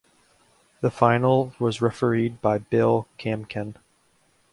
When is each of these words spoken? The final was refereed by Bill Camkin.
The 0.81 0.89
final 0.89 1.53
was 1.59 1.77
refereed 1.77 2.41
by 2.41 2.57
Bill 2.57 3.05
Camkin. 3.19 3.75